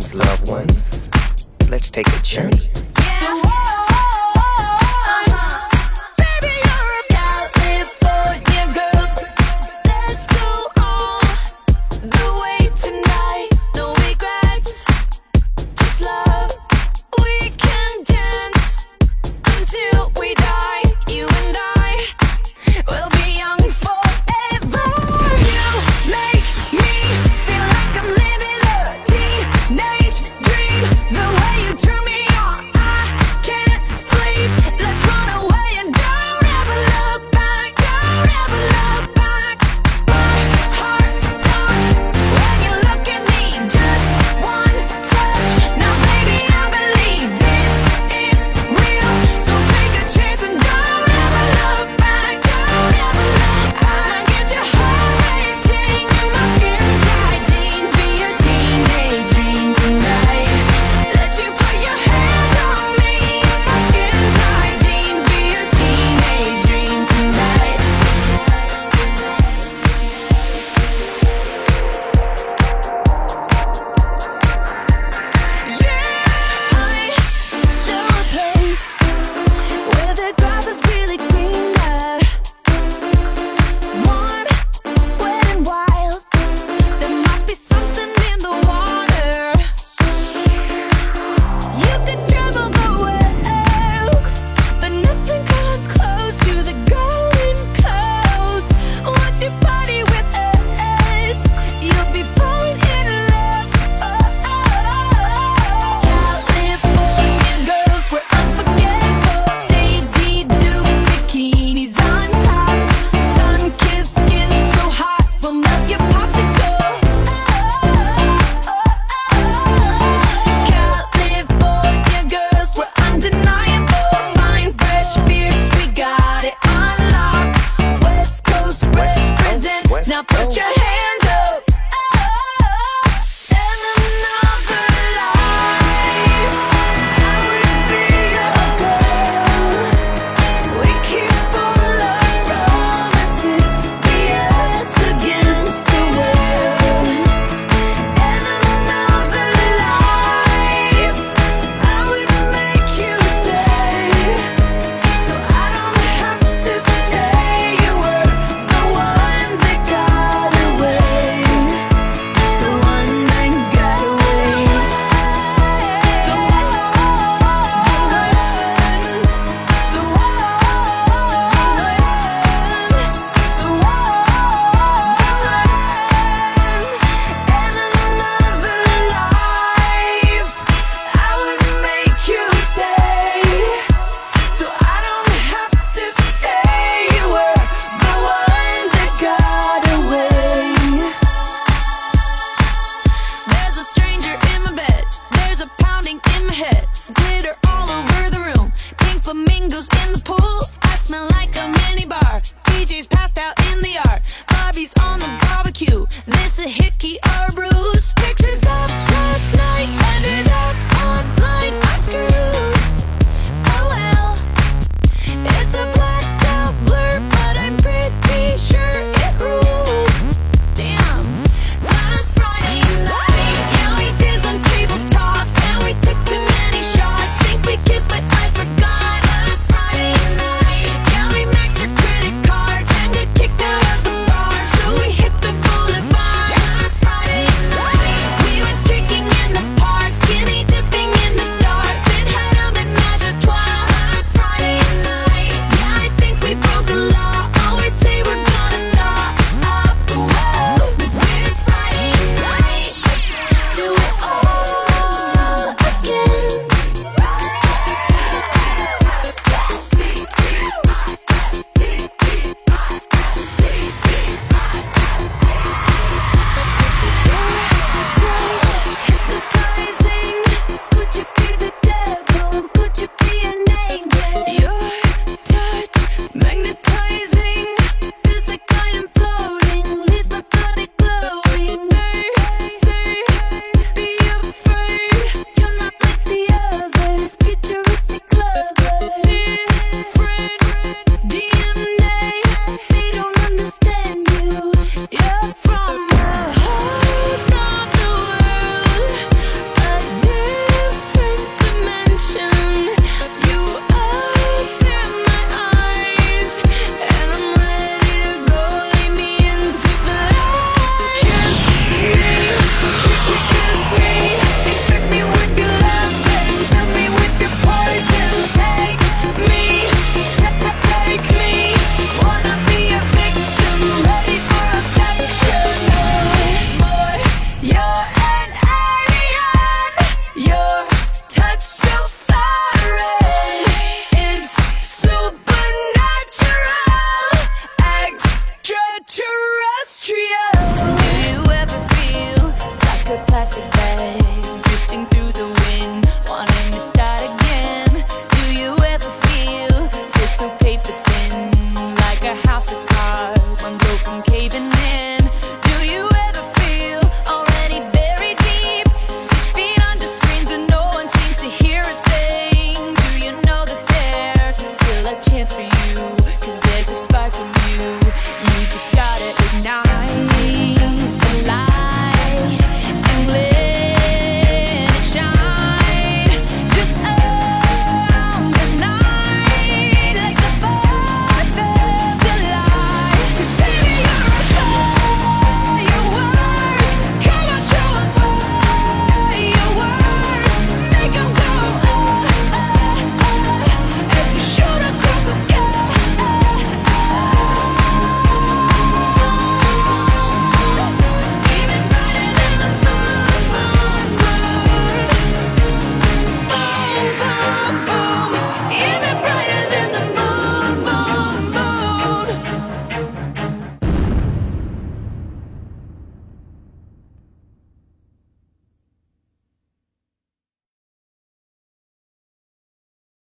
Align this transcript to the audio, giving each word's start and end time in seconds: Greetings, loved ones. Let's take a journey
Greetings, 0.00 0.14
loved 0.14 0.48
ones. 0.48 1.08
Let's 1.68 1.90
take 1.90 2.06
a 2.08 2.22
journey 2.22 2.70